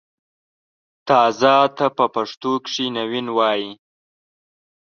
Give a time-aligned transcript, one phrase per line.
[1.07, 3.71] تازه ته په پښتو کښې نوين وايي